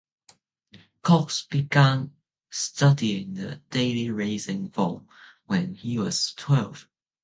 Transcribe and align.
Cox 1.03 1.43
began 1.45 2.15
studying 2.49 3.35
the 3.35 3.57
"Daily 3.69 4.09
Racing 4.09 4.71
Form" 4.71 5.07
when 5.45 5.75
he 5.75 5.99
was 5.99 6.33
twelve. 6.33 6.87